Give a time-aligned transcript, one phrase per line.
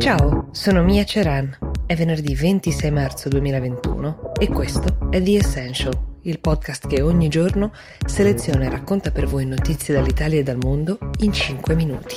[0.00, 1.58] Ciao, sono Mia Ceran.
[1.84, 5.92] È venerdì 26 marzo 2021 e questo è The Essential,
[6.22, 7.70] il podcast che ogni giorno
[8.06, 12.16] seleziona e racconta per voi notizie dall'Italia e dal mondo in 5 minuti.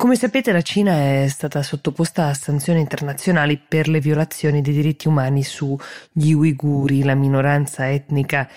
[0.00, 5.08] Come sapete la Cina è stata sottoposta a sanzioni internazionali per le violazioni dei diritti
[5.08, 8.48] umani sugli uiguri, la minoranza etnica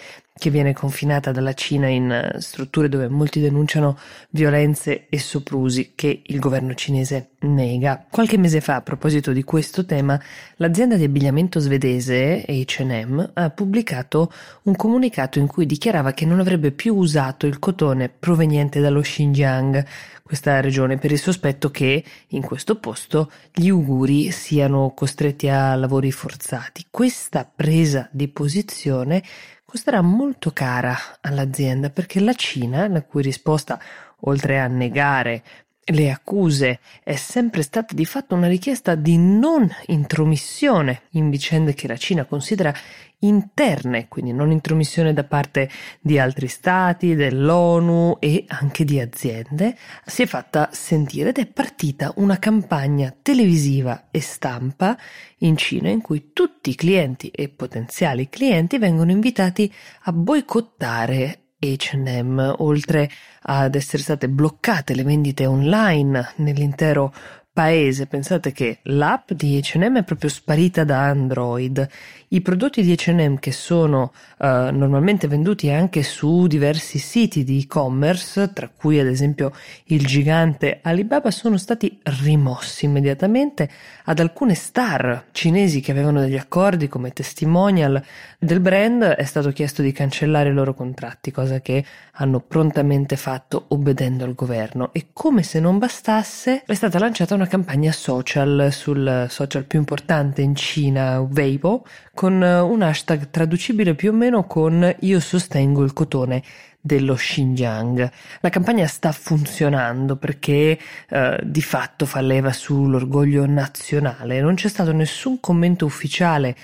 [0.44, 3.98] che viene confinata dalla Cina in eh, strutture dove molti denunciano
[4.32, 8.06] violenze e soprusi che il governo cinese nega.
[8.10, 10.22] Qualche mese fa, a proposito di questo tema,
[10.58, 16.72] l'azienda di abbigliamento svedese H&M ha pubblicato un comunicato in cui dichiarava che non avrebbe
[16.72, 19.86] più usato il cotone proveniente dallo Xinjiang,
[20.24, 26.12] questa regione, per il sospetto che in questo posto gli uguri siano costretti a lavori
[26.12, 26.88] forzati.
[26.90, 29.24] Questa presa di posizione
[29.66, 33.80] costerà molto cara all'azienda perché la Cina, la cui risposta,
[34.22, 35.44] oltre a negare
[35.86, 36.80] le accuse.
[37.04, 42.26] È sempre stata di fatto una richiesta di non intromissione in vicende che la Cina
[42.26, 42.74] considera
[43.20, 45.70] interne, quindi non intromissione da parte
[46.02, 52.14] di altri stati, dell'ONU e anche di aziende, si è fatta sentire ed è partita
[52.18, 54.98] una campagna televisiva e stampa
[55.40, 59.72] in Cina in cui tutti i clienti e potenziali clienti vengono invitati
[60.04, 63.10] a boicottare H&M, oltre
[63.44, 67.14] ad essere state bloccate le vendite online nell'intero
[67.54, 68.08] paese.
[68.08, 71.88] Pensate che l'app di H&M è proprio sparita da Android.
[72.30, 78.52] I prodotti di H&M che sono uh, normalmente venduti anche su diversi siti di e-commerce,
[78.54, 79.54] tra cui ad esempio
[79.86, 83.70] il gigante Alibaba, sono stati rimossi immediatamente
[84.06, 88.04] ad alcune star cinesi che avevano degli accordi come testimonial
[88.40, 89.04] del brand.
[89.04, 94.34] È stato chiesto di cancellare i loro contratti, cosa che hanno prontamente fatto obbedendo al
[94.34, 94.92] governo.
[94.92, 100.42] E come se non bastasse, è stata lanciata una campagna social sul social più importante
[100.42, 106.44] in Cina, Weibo, con un hashtag traducibile più o meno con io sostengo il cotone
[106.80, 108.12] dello Xinjiang.
[108.42, 110.78] La campagna sta funzionando perché
[111.10, 114.42] eh, di fatto fa leva sull'orgoglio nazionale.
[114.42, 116.56] Non c'è stato nessun commento ufficiale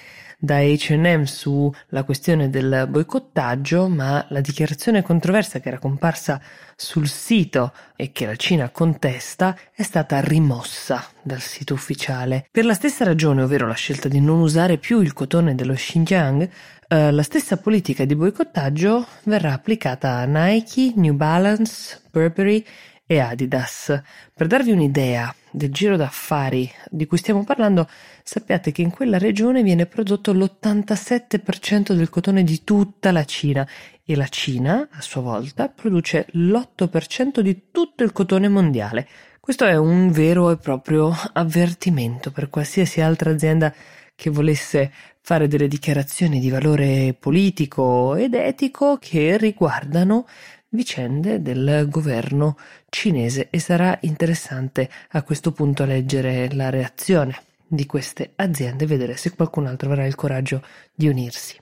[0.41, 6.41] da HM sulla questione del boicottaggio, ma la dichiarazione controversa che era comparsa
[6.77, 12.47] sul sito e che la Cina contesta è stata rimossa dal sito ufficiale.
[12.49, 16.49] Per la stessa ragione, ovvero la scelta di non usare più il cotone dello Xinjiang,
[16.87, 22.65] eh, la stessa politica di boicottaggio verrà applicata a Nike, New Balance, Burberry
[23.11, 24.03] e Adidas.
[24.35, 27.89] Per darvi un'idea del giro d'affari di cui stiamo parlando,
[28.21, 33.67] sappiate che in quella regione viene prodotto l'87% del cotone di tutta la Cina
[34.05, 39.07] e la Cina, a sua volta, produce l'8% di tutto il cotone mondiale.
[39.39, 43.73] Questo è un vero e proprio avvertimento per qualsiasi altra azienda
[44.13, 44.91] che volesse
[45.21, 50.27] fare delle dichiarazioni di valore politico ed etico che riguardano
[50.69, 52.57] vicende del governo
[52.89, 59.15] cinese e sarà interessante a questo punto leggere la reazione di queste aziende e vedere
[59.15, 60.63] se qualcun altro avrà il coraggio
[60.93, 61.57] di unirsi.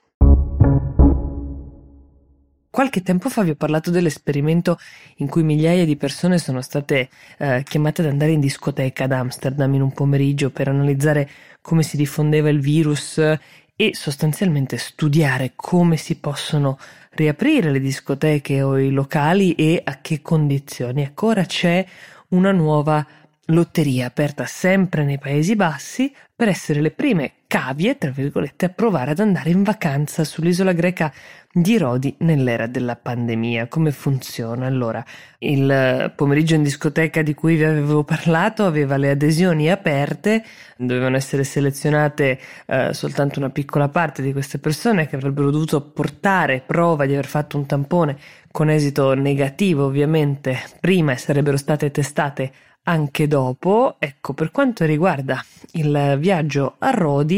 [2.70, 4.78] Qualche tempo fa vi ho parlato dell'esperimento
[5.16, 7.10] in cui migliaia di persone sono state
[7.40, 11.28] eh, chiamate ad andare in discoteca ad Amsterdam in un pomeriggio per analizzare
[11.60, 13.18] come si diffondeva il virus
[13.80, 16.78] e sostanzialmente studiare come si possono
[17.18, 21.02] riaprire le discoteche o i locali e a che condizioni.
[21.02, 21.86] Ecco, ora c'è
[22.30, 23.06] una nuova
[23.46, 29.12] lotteria aperta sempre nei Paesi Bassi per essere le prime cavie, tra virgolette, a provare
[29.12, 31.12] ad andare in vacanza sull'isola greca
[31.52, 33.68] di Rodi nell'era della pandemia.
[33.68, 34.68] Come funziona?
[34.68, 35.04] Allora,
[35.40, 40.44] il pomeriggio in discoteca di cui vi avevo parlato aveva le adesioni aperte,
[40.76, 46.62] dovevano essere selezionate eh, soltanto una piccola parte di queste persone che avrebbero dovuto portare
[46.66, 48.18] prova di aver fatto un tampone
[48.52, 52.52] con esito negativo ovviamente prima e sarebbero state testate
[52.88, 53.96] anche dopo.
[54.00, 57.37] Ecco, per quanto riguarda il viaggio a Rodi,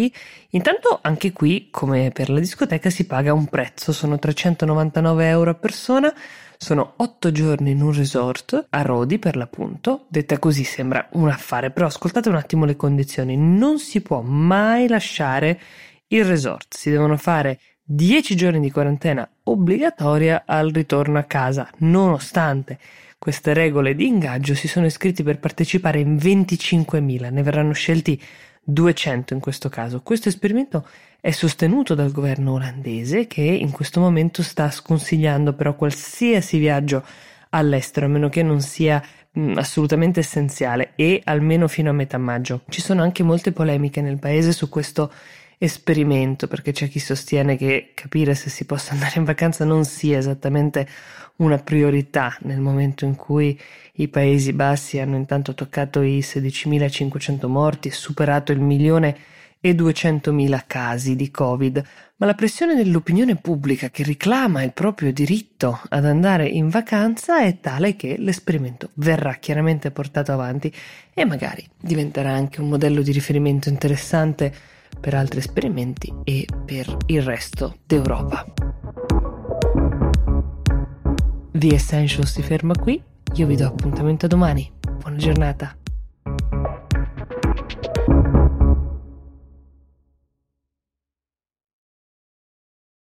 [0.50, 5.56] intanto anche qui, come per la discoteca, si paga un prezzo, sono 399 euro a
[5.56, 6.14] persona.
[6.62, 10.06] Sono otto giorni in un resort a Rodi per l'appunto.
[10.10, 13.38] Detta così sembra un affare, però ascoltate un attimo le condizioni.
[13.38, 15.58] Non si può mai lasciare
[16.08, 22.78] il resort, si devono fare 10 giorni di quarantena obbligatoria al ritorno a casa, nonostante
[23.18, 28.22] queste regole di ingaggio si sono iscritti per partecipare in 25.000, ne verranno scelti
[28.72, 30.02] 200 in questo caso.
[30.02, 30.88] Questo esperimento
[31.20, 37.04] è sostenuto dal governo olandese che in questo momento sta sconsigliando però qualsiasi viaggio
[37.50, 39.04] all'estero, a meno che non sia
[39.38, 42.62] mm, assolutamente essenziale e almeno fino a metà maggio.
[42.70, 45.12] Ci sono anche molte polemiche nel paese su questo
[45.62, 50.18] esperimento perché c'è chi sostiene che capire se si possa andare in vacanza non sia
[50.18, 50.88] esattamente
[51.38, 53.60] una priorità nel momento in cui
[53.94, 59.18] i Paesi Bassi hanno intanto toccato i 16.500 morti e superato il milione
[59.62, 61.84] e 200.000 casi di Covid,
[62.16, 67.60] ma la pressione dell'opinione pubblica che reclama il proprio diritto ad andare in vacanza è
[67.60, 70.74] tale che l'esperimento verrà chiaramente portato avanti
[71.14, 77.22] e magari diventerà anche un modello di riferimento interessante per altri esperimenti e per il
[77.22, 78.46] resto d'Europa.
[81.52, 83.02] The Essential si ferma qui,
[83.34, 84.72] io vi do appuntamento domani.
[85.00, 85.79] Buona giornata.